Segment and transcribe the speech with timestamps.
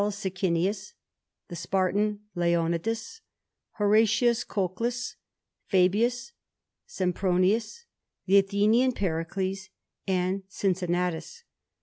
[0.09, 0.93] Sicinius,
[1.47, 3.21] the Spartan Leonidas,
[3.73, 5.15] Horatius Cocles,
[5.67, 6.33] Fabius,
[6.87, 7.85] Sempronius,
[8.25, 9.69] the Athenian Pericles,
[10.07, 11.43] and Cincinnatus.